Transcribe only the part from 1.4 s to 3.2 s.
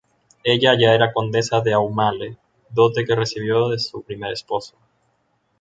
de Aumale, dote que